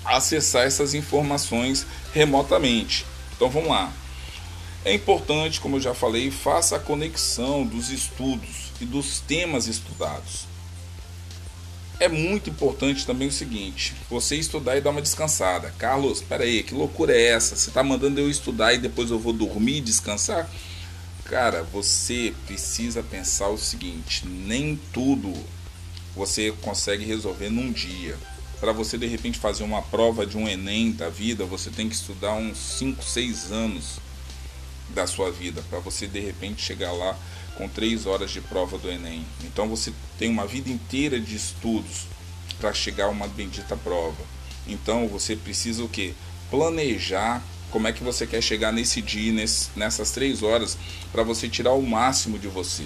Acessar 0.04 0.62
essas 0.62 0.94
informações 0.94 1.87
remotamente. 2.14 3.04
Então 3.37 3.50
vamos 3.50 3.68
lá. 3.68 3.92
É 4.85 4.94
importante, 4.94 5.61
como 5.61 5.76
eu 5.76 5.80
já 5.80 5.92
falei, 5.92 6.30
faça 6.30 6.76
a 6.76 6.80
conexão 6.80 7.66
dos 7.66 7.90
estudos 7.90 8.73
e 8.80 8.87
dos 8.87 9.20
temas 9.20 9.66
estudados. 9.66 10.47
É 12.00 12.06
muito 12.08 12.48
importante 12.48 13.04
também 13.04 13.28
o 13.28 13.32
seguinte: 13.32 13.94
você 14.08 14.36
estudar 14.36 14.76
e 14.76 14.80
dar 14.80 14.90
uma 14.90 15.02
descansada. 15.02 15.74
Carlos, 15.78 16.18
espera 16.18 16.44
aí, 16.44 16.62
que 16.62 16.74
loucura 16.74 17.12
é 17.12 17.30
essa? 17.30 17.56
Você 17.56 17.70
está 17.70 17.82
mandando 17.82 18.20
eu 18.20 18.30
estudar 18.30 18.72
e 18.72 18.78
depois 18.78 19.10
eu 19.10 19.18
vou 19.18 19.32
dormir 19.32 19.78
e 19.78 19.80
descansar? 19.80 20.48
Cara, 21.24 21.62
você 21.64 22.32
precisa 22.46 23.02
pensar 23.02 23.48
o 23.48 23.58
seguinte: 23.58 24.26
nem 24.26 24.78
tudo 24.92 25.32
você 26.14 26.52
consegue 26.62 27.04
resolver 27.04 27.50
num 27.50 27.72
dia. 27.72 28.16
Para 28.60 28.72
você 28.72 28.96
de 28.96 29.06
repente 29.06 29.38
fazer 29.38 29.62
uma 29.62 29.82
prova 29.82 30.26
de 30.26 30.36
um 30.36 30.48
Enem 30.48 30.92
da 30.92 31.08
vida, 31.08 31.44
você 31.44 31.70
tem 31.70 31.88
que 31.88 31.94
estudar 31.94 32.34
uns 32.34 32.58
5, 32.78 33.04
6 33.04 33.52
anos 33.52 34.00
da 34.90 35.06
sua 35.06 35.30
vida 35.30 35.62
para 35.68 35.78
você 35.78 36.06
de 36.06 36.18
repente 36.18 36.62
chegar 36.62 36.92
lá 36.92 37.16
com 37.58 37.68
3 37.68 38.06
horas 38.06 38.30
de 38.30 38.40
prova 38.40 38.78
do 38.78 38.88
Enem. 38.88 39.26
Então 39.42 39.68
você 39.68 39.92
tem 40.16 40.30
uma 40.30 40.46
vida 40.46 40.70
inteira 40.70 41.20
de 41.20 41.34
estudos 41.34 42.06
para 42.60 42.72
chegar 42.72 43.06
a 43.06 43.10
uma 43.10 43.26
bendita 43.26 43.76
prova. 43.76 44.22
Então 44.66 45.08
você 45.08 45.34
precisa 45.34 45.82
o 45.82 45.88
que? 45.88 46.14
Planejar 46.50 47.42
como 47.70 47.88
é 47.88 47.92
que 47.92 48.02
você 48.02 48.26
quer 48.26 48.40
chegar 48.40 48.72
nesse 48.72 49.02
dia, 49.02 49.32
nesse, 49.32 49.70
nessas 49.74 50.12
três 50.12 50.42
horas, 50.42 50.78
para 51.10 51.24
você 51.24 51.48
tirar 51.48 51.72
o 51.72 51.82
máximo 51.82 52.38
de 52.38 52.46
você. 52.46 52.84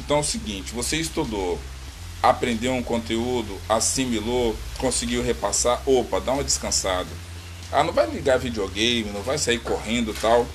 Então 0.00 0.16
é 0.16 0.20
o 0.20 0.24
seguinte: 0.24 0.72
você 0.72 0.96
estudou, 0.96 1.58
aprendeu 2.20 2.74
um 2.74 2.82
conteúdo, 2.82 3.58
assimilou, 3.68 4.56
conseguiu 4.76 5.22
repassar, 5.22 5.80
opa, 5.86 6.20
dá 6.20 6.32
uma 6.32 6.44
descansada. 6.44 7.08
Ah, 7.72 7.84
não 7.84 7.92
vai 7.92 8.10
ligar 8.10 8.38
videogame, 8.38 9.10
não 9.12 9.22
vai 9.22 9.38
sair 9.38 9.60
correndo 9.60 10.12
tal. 10.20 10.46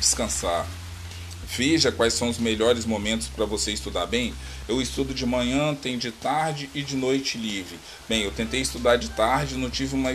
Descansar. 0.00 0.66
Veja 1.56 1.90
quais 1.90 2.12
são 2.12 2.28
os 2.28 2.38
melhores 2.38 2.84
momentos 2.84 3.28
para 3.28 3.44
você 3.46 3.72
estudar 3.72 4.06
bem. 4.06 4.34
Eu 4.68 4.82
estudo 4.82 5.14
de 5.14 5.24
manhã, 5.24 5.74
tem 5.74 5.96
de 5.96 6.12
tarde 6.12 6.68
e 6.74 6.82
de 6.82 6.94
noite 6.94 7.38
livre. 7.38 7.78
Bem, 8.08 8.22
eu 8.22 8.30
tentei 8.30 8.60
estudar 8.60 8.96
de 8.96 9.08
tarde, 9.10 9.56
não 9.56 9.70
tive 9.70 9.94
uma 9.94 10.14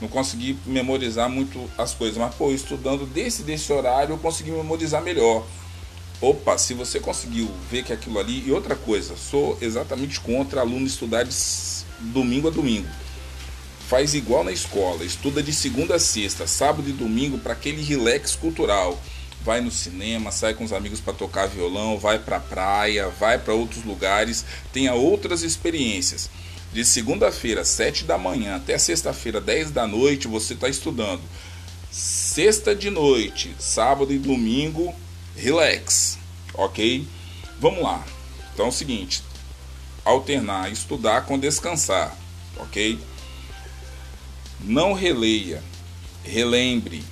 não 0.00 0.08
consegui 0.08 0.58
memorizar 0.66 1.30
muito 1.30 1.70
as 1.78 1.94
coisas, 1.94 2.16
mas 2.16 2.34
pô, 2.34 2.50
estudando 2.50 3.06
desse 3.06 3.44
desse 3.44 3.72
horário 3.72 4.14
eu 4.14 4.18
consegui 4.18 4.50
memorizar 4.50 5.00
melhor. 5.00 5.46
Opa, 6.20 6.58
se 6.58 6.74
você 6.74 6.98
conseguiu 6.98 7.48
ver 7.70 7.84
que 7.84 7.92
aquilo 7.92 8.18
ali. 8.18 8.44
E 8.46 8.52
outra 8.52 8.74
coisa, 8.74 9.16
sou 9.16 9.56
exatamente 9.60 10.20
contra 10.20 10.60
aluno 10.60 10.86
estudar 10.86 11.24
de 11.24 11.34
domingo 12.00 12.48
a 12.48 12.50
domingo. 12.50 12.88
Faz 13.88 14.14
igual 14.14 14.42
na 14.42 14.52
escola, 14.52 15.04
estuda 15.04 15.42
de 15.42 15.52
segunda 15.52 15.96
a 15.96 15.98
sexta, 15.98 16.46
sábado 16.46 16.88
e 16.88 16.92
domingo 16.92 17.38
para 17.38 17.52
aquele 17.52 17.82
relax 17.82 18.34
cultural. 18.34 19.00
Vai 19.44 19.60
no 19.60 19.70
cinema, 19.70 20.30
sai 20.30 20.54
com 20.54 20.64
os 20.64 20.72
amigos 20.72 21.00
para 21.00 21.12
tocar 21.12 21.46
violão, 21.46 21.98
vai 21.98 22.18
para 22.18 22.38
praia, 22.38 23.08
vai 23.08 23.38
para 23.38 23.54
outros 23.54 23.84
lugares, 23.84 24.44
tenha 24.72 24.94
outras 24.94 25.42
experiências 25.42 26.30
de 26.72 26.84
segunda-feira, 26.84 27.64
7 27.64 28.04
da 28.04 28.16
manhã, 28.16 28.56
até 28.56 28.78
sexta-feira, 28.78 29.40
10 29.40 29.70
da 29.70 29.86
noite, 29.86 30.26
você 30.26 30.54
está 30.54 30.68
estudando. 30.68 31.20
Sexta 31.90 32.74
de 32.74 32.88
noite, 32.88 33.54
sábado 33.58 34.12
e 34.12 34.18
domingo, 34.18 34.94
relax, 35.36 36.18
ok? 36.54 37.06
Vamos 37.60 37.82
lá. 37.82 38.02
Então 38.54 38.66
é 38.66 38.68
o 38.70 38.72
seguinte: 38.72 39.22
alternar 40.02 40.72
estudar 40.72 41.26
com 41.26 41.38
descansar, 41.38 42.16
ok? 42.56 42.98
Não 44.60 44.94
releia, 44.94 45.62
relembre. 46.24 47.04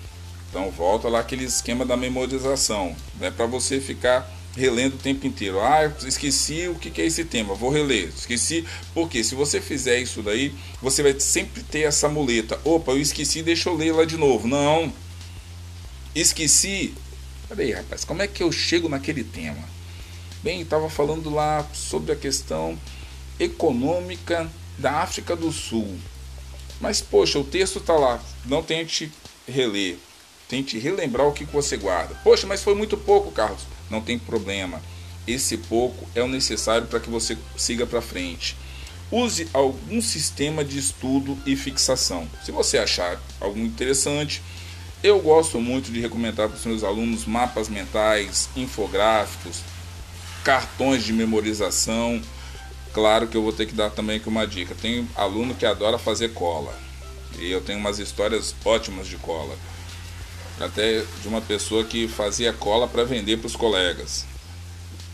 Então 0.51 0.71
volta 0.71 1.09
lá 1.09 1.21
aquele 1.21 1.45
esquema 1.45 1.87
da 1.87 1.97
memorização, 1.97 2.95
não 3.19 3.27
é 3.29 3.31
para 3.31 3.47
você 3.47 3.81
ficar 3.81 4.29
relendo 4.57 4.95
o 4.95 4.99
tempo 4.99 5.27
inteiro. 5.27 5.61
Ah, 5.61 5.93
esqueci 6.05 6.67
o 6.69 6.75
que 6.75 7.01
é 7.01 7.07
esse 7.07 7.25
tema, 7.25 7.55
vou 7.55 7.71
reler. 7.71 8.09
Esqueci, 8.09 8.67
porque 8.93 9.23
se 9.23 9.37
você 9.37 9.61
fizer 9.61 10.01
isso 10.01 10.23
daí, 10.23 10.53
você 10.83 11.03
vai 11.03 11.19
sempre 11.21 11.63
ter 11.63 11.83
essa 11.83 12.09
muleta. 12.09 12.61
Opa, 12.65 12.93
eu 12.93 13.01
esqueci, 13.01 13.43
deixa 13.43 13.69
eu 13.69 13.77
ler 13.77 13.93
lá 13.93 14.05
de 14.05 14.17
novo. 14.17 14.49
Não. 14.49 14.93
Esqueci. 16.15 16.95
Peraí, 17.49 17.73
rapaz, 17.73 18.05
como 18.05 18.23
é 18.23 18.27
que 18.27 18.43
eu 18.43 18.51
chego 18.51 18.89
naquele 18.89 19.23
tema? 19.23 19.63
Bem, 20.43 20.63
estava 20.63 20.91
falando 20.91 21.31
lá 21.31 21.65
sobre 21.73 22.13
a 22.13 22.17
questão 22.17 22.79
econômica 23.39 24.51
da 24.79 25.03
África 25.03 25.37
do 25.37 25.53
Sul. 25.53 25.99
Mas, 26.81 27.01
poxa, 27.01 27.39
o 27.39 27.45
texto 27.45 27.79
está 27.79 27.95
lá. 27.95 28.21
Não 28.47 28.63
tente 28.63 29.13
reler. 29.47 29.99
Tente 30.51 30.79
relembrar 30.79 31.27
o 31.27 31.33
que 31.33 31.45
você 31.45 31.79
guarda. 31.79 32.15
Poxa, 32.23 32.47
mas 32.47 32.63
foi 32.63 32.75
muito 32.75 32.99
pouco, 32.99 33.31
Carlos 33.31 33.63
não 33.91 34.01
tem 34.01 34.19
problema. 34.19 34.81
Esse 35.27 35.59
pouco 35.59 36.09
é 36.15 36.23
o 36.23 36.29
necessário 36.29 36.87
para 36.87 37.01
que 37.01 37.11
você 37.11 37.37
siga 37.57 37.85
para 37.85 38.01
frente. 38.01 38.57
Use 39.11 39.49
algum 39.53 40.01
sistema 40.01 40.65
de 40.65 40.79
estudo 40.79 41.37
e 41.45 41.57
fixação. 41.57 42.29
Se 42.45 42.53
você 42.53 42.79
achar 42.79 43.21
algo 43.41 43.59
interessante, 43.59 44.41
eu 45.03 45.21
gosto 45.21 45.61
muito 45.61 45.91
de 45.91 46.01
recomendar 46.01 46.49
para 46.49 46.57
os 46.57 46.65
meus 46.65 46.85
alunos 46.85 47.27
mapas 47.27 47.69
mentais, 47.69 48.49
infográficos, 48.55 49.63
cartões 50.45 51.03
de 51.03 51.13
memorização. 51.13 52.23
Claro 52.93 53.27
que 53.27 53.37
eu 53.37 53.43
vou 53.43 53.53
ter 53.53 53.67
que 53.67 53.75
dar 53.75 53.91
também 53.91 54.17
aqui 54.17 54.29
uma 54.29 54.47
dica. 54.47 54.75
Tem 54.81 55.09
aluno 55.17 55.55
que 55.55 55.67
adora 55.67 55.99
fazer 55.99 56.33
cola. 56.33 56.73
E 57.39 57.51
eu 57.51 57.61
tenho 57.61 57.79
umas 57.79 57.99
histórias 57.99 58.55
ótimas 58.65 59.07
de 59.07 59.17
cola 59.17 59.57
até 60.61 61.03
de 61.23 61.29
uma 61.29 61.41
pessoa 61.41 61.85
que 61.85 62.07
fazia 62.07 62.53
cola 62.53 62.87
para 62.87 63.05
vender 63.05 63.39
para 63.39 63.47
os 63.47 63.57
colegas. 63.57 64.27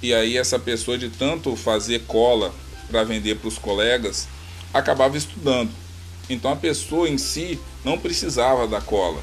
E 0.02 0.12
aí 0.12 0.36
essa 0.36 0.58
pessoa 0.58 0.98
de 0.98 1.08
tanto 1.08 1.56
fazer 1.56 2.02
cola 2.06 2.54
para 2.90 3.04
vender 3.04 3.36
para 3.36 3.48
os 3.48 3.58
colegas, 3.58 4.28
acabava 4.72 5.16
estudando. 5.16 5.70
Então 6.28 6.50
a 6.50 6.56
pessoa 6.56 7.08
em 7.08 7.18
si 7.18 7.58
não 7.84 7.98
precisava 7.98 8.66
da 8.66 8.80
cola. 8.80 9.22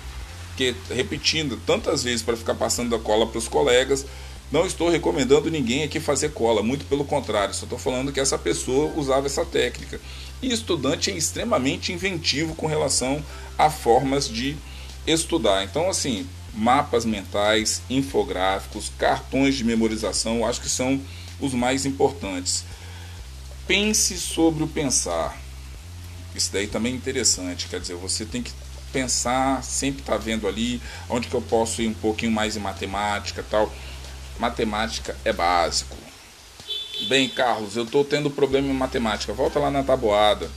Porque 0.50 0.76
repetindo 0.90 1.60
tantas 1.66 2.04
vezes 2.04 2.22
para 2.22 2.38
ficar 2.38 2.56
passando 2.56 2.96
a 2.96 3.00
cola 3.00 3.28
para 3.28 3.38
os 3.38 3.48
colegas, 3.48 4.06
não 4.52 4.66
estou 4.66 4.90
recomendando 4.90 5.50
ninguém 5.50 5.84
aqui 5.84 6.00
fazer 6.00 6.30
cola, 6.30 6.62
muito 6.62 6.86
pelo 6.86 7.04
contrário, 7.04 7.56
só 7.56 7.64
estou 7.64 7.80
falando 7.80 8.12
que 8.12 8.20
essa 8.20 8.38
pessoa 8.38 8.94
usava 8.96 9.26
essa 9.26 9.44
técnica. 9.44 10.00
E 10.42 10.54
estudante 10.54 11.10
é 11.10 11.18
extremamente 11.18 11.92
inventivo 11.92 12.54
com 12.54 12.68
relação 12.68 13.24
a 13.58 13.70
formas 13.70 14.30
de 14.30 14.56
estudar. 15.06 15.64
Então, 15.64 15.90
assim, 15.90 16.28
mapas 16.54 17.06
mentais, 17.06 17.82
infográficos, 17.90 18.92
cartões 18.98 19.56
de 19.56 19.64
memorização, 19.64 20.46
acho 20.46 20.62
que 20.62 20.70
são 20.70 21.00
os 21.40 21.54
mais 21.54 21.86
importantes. 21.86 22.64
Pense 23.68 24.18
sobre 24.18 24.64
o 24.64 24.68
pensar. 24.68 25.38
Isso 26.36 26.52
daí 26.52 26.68
também 26.68 26.94
é 26.94 26.96
interessante, 26.96 27.68
quer 27.68 27.80
dizer, 27.80 27.96
você 27.96 28.26
tem 28.26 28.42
que 28.42 28.52
pensar, 28.92 29.64
sempre 29.64 30.02
está 30.02 30.18
vendo 30.18 30.48
ali 30.48 30.82
onde 31.10 31.28
que 31.28 31.34
eu 31.34 31.42
posso 31.42 31.82
ir 31.82 31.88
um 31.88 31.94
pouquinho 31.94 32.32
mais 32.32 32.56
em 32.56 32.60
matemática 32.60 33.44
tal. 33.50 33.72
Matemática 34.40 35.16
é 35.24 35.32
básico. 35.32 35.96
Bem, 37.08 37.28
Carlos, 37.30 37.76
eu 37.76 37.84
estou 37.84 38.04
tendo 38.04 38.30
problema 38.30 38.68
em 38.68 38.74
matemática. 38.74 39.34
Volta 39.34 39.60
lá 39.60 39.70
na 39.70 39.84
tabuada 39.84 40.50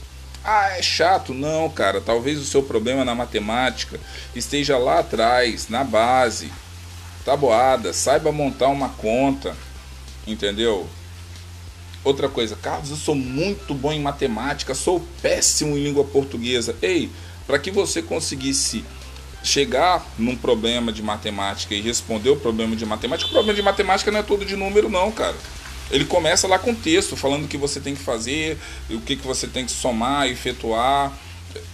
ah, 0.47 0.77
é 0.77 0.81
chato. 0.81 1.33
Não, 1.33 1.69
cara. 1.69 1.99
Talvez 1.99 2.39
o 2.39 2.45
seu 2.45 2.63
problema 2.63 3.03
na 3.03 3.13
matemática 3.13 3.99
esteja 4.33 4.77
lá 4.77 4.99
atrás, 4.99 5.67
na 5.67 5.83
base. 5.83 6.49
Tabuada. 7.25 7.91
Saiba 7.91 8.31
montar 8.31 8.69
uma 8.69 8.87
conta. 8.87 9.55
Entendeu? 10.25 10.87
Outra 12.01 12.29
coisa, 12.29 12.55
Carlos, 12.55 12.89
eu 12.89 12.95
sou 12.95 13.15
muito 13.15 13.73
bom 13.73 13.91
em 13.91 13.99
matemática, 13.99 14.73
sou 14.73 15.05
péssimo 15.21 15.77
em 15.77 15.83
língua 15.83 16.05
portuguesa. 16.05 16.73
Ei, 16.81 17.11
para 17.45 17.59
que 17.59 17.69
você 17.69 18.01
conseguisse 18.01 18.85
chegar 19.43 20.05
num 20.17 20.35
problema 20.35 20.93
de 20.93 21.03
matemática 21.03 21.75
e 21.75 21.81
responder 21.81 22.29
o 22.29 22.37
problema 22.37 22.77
de 22.77 22.85
matemática, 22.85 23.29
o 23.29 23.33
problema 23.33 23.53
de 23.53 23.61
matemática 23.61 24.09
não 24.11 24.19
é 24.19 24.23
todo 24.23 24.45
de 24.45 24.55
número, 24.55 24.89
não, 24.89 25.11
cara. 25.11 25.35
Ele 25.89 26.05
começa 26.05 26.47
lá 26.47 26.59
com 26.59 26.73
texto, 26.73 27.15
falando 27.15 27.45
o 27.45 27.47
que 27.47 27.57
você 27.57 27.79
tem 27.79 27.95
que 27.95 28.03
fazer, 28.03 28.57
o 28.89 28.99
que, 28.99 29.15
que 29.15 29.25
você 29.25 29.47
tem 29.47 29.65
que 29.65 29.71
somar, 29.71 30.27
efetuar, 30.27 31.17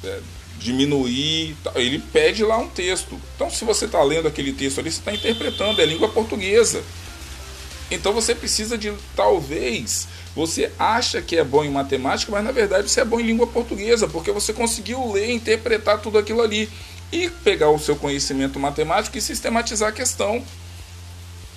é, 0.03 0.19
diminuir. 0.59 1.55
Ele 1.75 1.99
pede 1.99 2.43
lá 2.43 2.57
um 2.57 2.67
texto. 2.67 3.19
Então, 3.35 3.49
se 3.49 3.65
você 3.65 3.85
está 3.85 4.01
lendo 4.03 4.27
aquele 4.27 4.53
texto 4.53 4.79
ali, 4.79 4.91
você 4.91 4.99
está 4.99 5.13
interpretando, 5.13 5.81
é 5.81 5.85
língua 5.85 6.09
portuguesa. 6.09 6.83
Então, 7.89 8.13
você 8.13 8.33
precisa 8.33 8.77
de, 8.77 8.93
talvez, 9.15 10.07
você 10.35 10.71
acha 10.79 11.21
que 11.21 11.37
é 11.37 11.43
bom 11.43 11.63
em 11.63 11.69
matemática, 11.69 12.31
mas 12.31 12.43
na 12.43 12.51
verdade 12.51 12.89
você 12.89 13.01
é 13.01 13.05
bom 13.05 13.19
em 13.19 13.23
língua 13.23 13.45
portuguesa, 13.45 14.07
porque 14.07 14.31
você 14.31 14.51
conseguiu 14.51 15.11
ler 15.11 15.29
e 15.29 15.33
interpretar 15.33 16.01
tudo 16.01 16.17
aquilo 16.17 16.41
ali. 16.41 16.69
E 17.11 17.29
pegar 17.29 17.69
o 17.69 17.77
seu 17.77 17.95
conhecimento 17.95 18.59
matemático 18.59 19.15
e 19.15 19.21
sistematizar 19.21 19.89
a 19.89 19.91
questão. 19.91 20.43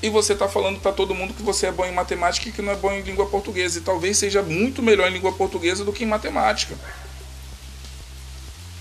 E 0.02 0.10
você 0.10 0.34
está 0.34 0.48
falando 0.48 0.78
para 0.80 0.92
todo 0.92 1.14
mundo 1.14 1.34
que 1.34 1.42
você 1.42 1.66
é 1.66 1.72
bom 1.72 1.84
em 1.84 1.92
matemática 1.92 2.48
e 2.48 2.52
que 2.52 2.62
não 2.62 2.72
é 2.72 2.76
bom 2.76 2.92
em 2.92 3.02
língua 3.02 3.26
portuguesa. 3.26 3.78
E 3.78 3.82
talvez 3.82 4.18
seja 4.18 4.42
muito 4.42 4.82
melhor 4.82 5.08
em 5.08 5.14
língua 5.14 5.32
portuguesa 5.32 5.84
do 5.84 5.92
que 5.92 6.04
em 6.04 6.06
matemática. 6.06 6.76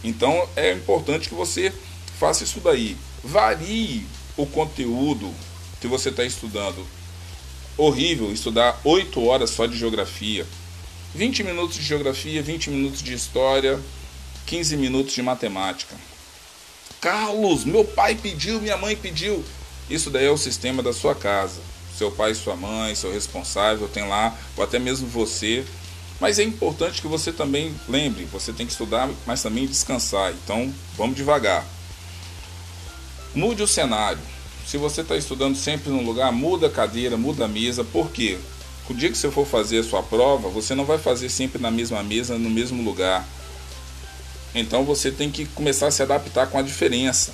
Então 0.03 0.48
é 0.55 0.74
importante 0.74 1.29
que 1.29 1.36
você 1.36 1.74
faça 2.19 2.43
isso 2.43 2.60
daí. 2.60 2.98
Varie 3.24 4.05
o 4.38 4.45
conteúdo 4.45 5.34
que 5.79 5.88
você 5.88 6.10
está 6.10 6.24
estudando. 6.24 6.86
Horrível 7.77 8.31
estudar 8.31 8.79
8 8.84 9.24
horas 9.25 9.50
só 9.50 9.65
de 9.65 9.77
geografia. 9.77 10.45
20 11.13 11.43
minutos 11.43 11.75
de 11.77 11.84
geografia, 11.84 12.41
20 12.41 12.69
minutos 12.69 13.01
de 13.01 13.13
história, 13.13 13.79
15 14.45 14.77
minutos 14.77 15.13
de 15.13 15.22
matemática. 15.22 15.95
Carlos, 17.00 17.63
meu 17.63 17.86
pai 17.86 18.15
pediu, 18.15 18.62
minha 18.62 18.77
mãe 18.77 18.95
pediu. 18.95 19.43
Isso 19.89 20.10
daí 20.10 20.25
é 20.25 20.32
o 20.32 20.38
sistema 20.38 20.82
da 20.82 20.94
sua 20.94 21.15
casa. 21.15 21.62
Seu 21.98 22.12
pai, 22.12 22.34
sua 22.34 22.56
mãe, 22.56 22.94
seu 22.96 23.12
responsável 23.12 23.88
tem 23.88 24.08
lá, 24.08 24.38
ou 24.58 24.63
até 24.63 24.77
mesmo 24.80 25.08
você 25.08 25.65
mas 26.20 26.39
é 26.39 26.44
importante 26.44 27.01
que 27.01 27.08
você 27.08 27.32
também 27.32 27.75
lembre, 27.89 28.25
você 28.25 28.54
tem 28.54 28.65
que 28.65 28.72
estudar, 28.72 29.10
mas 29.25 29.42
também 29.42 29.68
descansar. 29.68 30.32
Então, 30.32 30.74
vamos 30.96 31.15
devagar. 31.15 31.65
Mude 33.34 33.62
o 33.62 33.68
cenário. 33.68 34.22
Se 34.65 34.77
você 34.77 35.01
está 35.01 35.15
estudando 35.15 35.58
sempre 35.58 35.89
num 35.89 36.06
lugar, 36.06 36.32
muda 36.32 36.68
a 36.68 36.70
cadeira, 36.70 37.18
muda 37.18 37.46
a 37.46 37.48
mesa. 37.48 37.84
Por 37.84 38.10
quê? 38.12 38.38
O 38.89 38.94
dia 38.94 39.12
que 39.12 39.18
você 39.18 39.30
for 39.30 39.46
fazer 39.46 39.80
a 39.80 39.84
sua 39.84 40.01
prova, 40.01 40.48
você 40.48 40.74
não 40.74 40.86
vai 40.86 40.98
fazer 40.98 41.30
sempre 41.30 41.62
na 41.62 41.70
mesma 41.70 42.01
mesa, 42.01 42.38
no 42.38 42.50
mesmo 42.50 42.82
lugar. 42.82 43.27
Então 44.54 44.86
você 44.86 45.12
tem 45.12 45.30
que 45.30 45.46
começar 45.46 45.88
a 45.88 45.92
se 45.92 46.01
adaptar 46.01 46.48
com 46.48 46.58
a 46.58 46.62
diferença. 46.62 47.34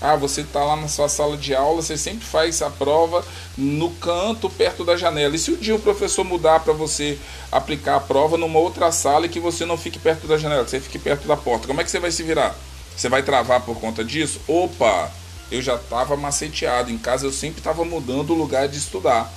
Ah, 0.00 0.16
você 0.16 0.40
está 0.40 0.64
lá 0.64 0.76
na 0.76 0.88
sua 0.88 1.08
sala 1.08 1.36
de 1.36 1.54
aula, 1.54 1.82
você 1.82 1.96
sempre 1.96 2.24
faz 2.24 2.62
a 2.62 2.70
prova 2.70 3.22
no 3.56 3.90
canto 3.90 4.48
perto 4.48 4.82
da 4.82 4.96
janela. 4.96 5.36
E 5.36 5.38
se 5.38 5.50
o 5.50 5.56
dia 5.58 5.74
o 5.74 5.80
professor 5.80 6.24
mudar 6.24 6.60
para 6.60 6.72
você 6.72 7.18
aplicar 7.52 7.96
a 7.96 8.00
prova 8.00 8.38
numa 8.38 8.58
outra 8.58 8.90
sala 8.90 9.26
e 9.26 9.28
que 9.28 9.38
você 9.38 9.66
não 9.66 9.76
fique 9.76 9.98
perto 9.98 10.26
da 10.26 10.38
janela, 10.38 10.64
que 10.64 10.70
você 10.70 10.80
fique 10.80 10.98
perto 10.98 11.28
da 11.28 11.36
porta, 11.36 11.66
como 11.66 11.80
é 11.80 11.84
que 11.84 11.90
você 11.90 12.00
vai 12.00 12.10
se 12.10 12.22
virar? 12.22 12.56
Você 12.96 13.10
vai 13.10 13.22
travar 13.22 13.60
por 13.60 13.78
conta 13.78 14.02
disso? 14.02 14.40
Opa, 14.48 15.12
eu 15.50 15.60
já 15.60 15.74
estava 15.74 16.16
maceteado. 16.16 16.90
Em 16.90 16.98
casa 16.98 17.26
eu 17.26 17.32
sempre 17.32 17.60
estava 17.60 17.84
mudando 17.84 18.30
o 18.30 18.34
lugar 18.34 18.68
de 18.68 18.78
estudar. 18.78 19.30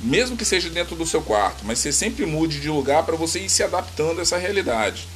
Mesmo 0.00 0.36
que 0.36 0.44
seja 0.44 0.68
dentro 0.68 0.96
do 0.96 1.06
seu 1.06 1.22
quarto, 1.22 1.64
mas 1.64 1.78
você 1.78 1.92
sempre 1.92 2.26
mude 2.26 2.60
de 2.60 2.68
lugar 2.68 3.04
para 3.04 3.14
você 3.14 3.38
ir 3.38 3.48
se 3.48 3.62
adaptando 3.62 4.18
a 4.18 4.22
essa 4.22 4.36
realidade. 4.36 5.06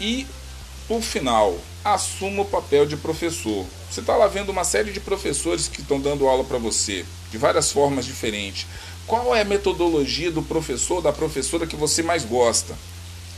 E 0.00 0.26
por 0.88 1.02
final, 1.02 1.58
assuma 1.84 2.42
o 2.42 2.46
papel 2.46 2.86
de 2.86 2.96
professor. 2.96 3.66
Você 3.90 4.00
está 4.00 4.16
lá 4.16 4.26
vendo 4.26 4.48
uma 4.48 4.64
série 4.64 4.90
de 4.90 5.00
professores 5.00 5.68
que 5.68 5.82
estão 5.82 6.00
dando 6.00 6.26
aula 6.26 6.42
para 6.42 6.56
você, 6.56 7.04
de 7.30 7.36
várias 7.36 7.70
formas 7.70 8.06
diferentes. 8.06 8.66
Qual 9.06 9.36
é 9.36 9.42
a 9.42 9.44
metodologia 9.44 10.30
do 10.30 10.42
professor, 10.42 11.02
da 11.02 11.12
professora 11.12 11.66
que 11.66 11.76
você 11.76 12.02
mais 12.02 12.24
gosta? 12.24 12.74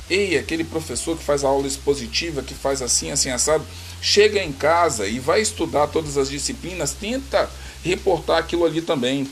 Ei, 0.08 0.38
aquele 0.38 0.62
professor 0.62 1.18
que 1.18 1.24
faz 1.24 1.42
a 1.42 1.48
aula 1.48 1.66
expositiva, 1.66 2.40
que 2.40 2.54
faz 2.54 2.80
assim, 2.80 3.10
assim, 3.10 3.30
assado, 3.30 3.66
chega 4.00 4.40
em 4.40 4.52
casa 4.52 5.08
e 5.08 5.18
vai 5.18 5.40
estudar 5.40 5.88
todas 5.88 6.16
as 6.16 6.30
disciplinas, 6.30 6.92
tenta 6.92 7.50
reportar 7.82 8.38
aquilo 8.38 8.64
ali 8.64 8.80
também. 8.80 9.28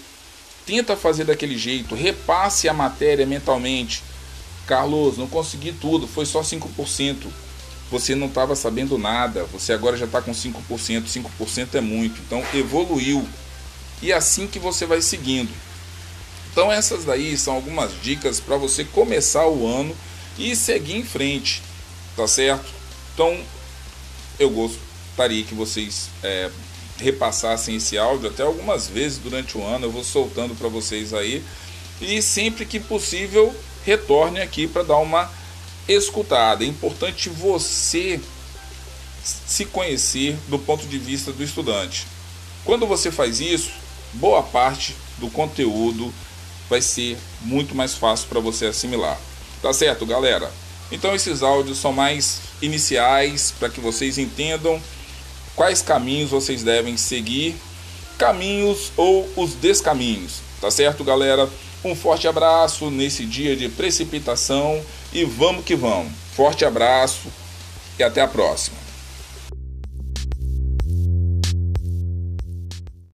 Tenta 0.66 0.97
fazer 0.97 1.25
daquele 1.25 1.56
jeito, 1.56 1.94
repasse 1.94 2.68
a 2.68 2.75
matéria 2.75 3.25
mentalmente. 3.25 4.02
Carlos, 4.66 5.18
não 5.18 5.29
consegui 5.29 5.70
tudo, 5.70 6.09
foi 6.09 6.27
só 6.27 6.40
5% 6.40 7.29
você 7.94 8.16
não 8.16 8.26
estava 8.26 8.57
sabendo 8.57 8.98
nada, 8.98 9.44
você 9.44 9.72
agora 9.72 9.96
já 9.96 10.04
está 10.04 10.20
com 10.20 10.33
5%, 10.33 10.52
5% 10.68 11.74
é 11.74 11.80
muito, 11.80 12.20
então 12.26 12.44
evoluiu. 12.52 13.24
E 14.02 14.11
é 14.11 14.16
assim 14.16 14.48
que 14.48 14.59
você 14.59 14.85
vai 14.85 15.00
seguindo. 15.00 15.50
Então 16.50 16.72
essas 16.72 17.04
daí 17.04 17.38
são 17.38 17.54
algumas 17.54 17.92
dicas 18.02 18.40
para 18.40 18.57
você 18.57 18.83
começar 18.83 19.46
o 19.46 19.64
ano 19.64 19.96
e 20.37 20.57
seguir 20.57 20.96
em 20.96 21.04
frente, 21.04 21.62
tá 22.16 22.26
certo? 22.26 22.66
Então 23.12 23.40
eu 24.40 24.50
gostaria 24.50 25.44
que 25.44 25.54
vocês 25.54 26.11
é, 26.20 26.50
repassassem 26.98 27.76
esse 27.76 27.96
áudio 27.96 28.28
até 28.28 28.42
algumas 28.42 28.88
vezes 28.88 29.18
durante 29.18 29.57
o 29.57 29.64
ano, 29.64 29.87
eu 29.87 29.92
vou 29.92 30.02
soltando 30.02 30.57
para 30.57 30.68
vocês 30.68 31.14
aí 31.14 31.44
e 32.00 32.20
sempre 32.20 32.66
que 32.66 32.80
possível 32.80 33.54
retorne 33.85 34.40
aqui 34.40 34.66
para 34.66 34.83
dar 34.83 34.96
uma 34.96 35.30
escutada. 35.88 36.64
É 36.64 36.66
importante 36.66 37.29
você 37.29 38.20
se 39.23 39.64
conhecer 39.66 40.37
do 40.49 40.59
ponto 40.59 40.87
de 40.87 40.99
vista 40.99 41.33
do 41.33 41.42
estudante. 41.42 42.07
Quando 42.64 42.87
você 42.87 43.11
faz 43.11 43.40
isso, 43.40 43.70
boa 44.14 44.42
parte 44.42 44.94
do 45.18 45.29
conteúdo 45.31 46.12
vai 46.68 46.81
ser 46.81 47.18
muito 47.42 47.75
mais 47.75 47.94
fácil 47.94 48.29
para 48.29 48.40
você 48.40 48.66
assimilar. 48.66 49.18
Tá 49.62 49.73
certo, 49.73 50.05
galera? 50.07 50.51
Então 50.90 51.14
esses 51.14 51.42
áudios 51.42 51.79
são 51.79 51.92
mais 51.92 52.40
iniciais 52.61 53.53
para 53.59 53.68
que 53.68 53.81
vocês 53.81 54.18
entendam 54.18 54.81
quais 55.57 55.83
caminhos 55.83 56.31
vocês 56.31 56.62
devem 56.62 56.97
seguir, 56.97 57.57
caminhos 58.18 58.92
ou 58.97 59.29
os 59.37 59.55
descaminhos. 59.55 60.40
Tá 60.61 60.70
certo, 60.70 61.05
galera? 61.05 61.49
Um 61.85 61.94
forte 61.94 62.27
abraço 62.27 62.90
nesse 62.90 63.25
dia 63.25 63.55
de 63.55 63.68
precipitação 63.68 64.83
e 65.14 65.24
vamos 65.24 65.64
que 65.64 65.77
vamos. 65.77 66.12
Forte 66.35 66.64
abraço 66.64 67.29
e 67.98 68.03
até 68.03 68.20
a 68.20 68.29
próxima. 68.29 68.84